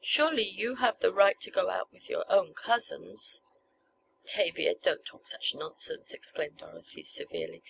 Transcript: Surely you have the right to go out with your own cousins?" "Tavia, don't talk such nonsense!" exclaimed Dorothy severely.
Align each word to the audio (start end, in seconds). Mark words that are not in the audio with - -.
Surely 0.00 0.48
you 0.48 0.76
have 0.76 1.00
the 1.00 1.12
right 1.12 1.38
to 1.42 1.50
go 1.50 1.68
out 1.68 1.92
with 1.92 2.08
your 2.08 2.24
own 2.32 2.54
cousins?" 2.54 3.42
"Tavia, 4.24 4.74
don't 4.76 5.04
talk 5.04 5.28
such 5.28 5.54
nonsense!" 5.54 6.14
exclaimed 6.14 6.56
Dorothy 6.60 7.04
severely. 7.04 7.62